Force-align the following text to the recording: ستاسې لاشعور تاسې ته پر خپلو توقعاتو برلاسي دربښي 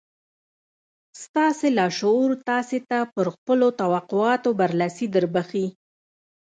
ستاسې 1.23 1.67
لاشعور 1.77 2.29
تاسې 2.49 2.77
ته 2.89 2.97
پر 3.13 3.25
خپلو 3.35 3.67
توقعاتو 3.81 4.49
برلاسي 4.59 5.05
دربښي 5.15 5.65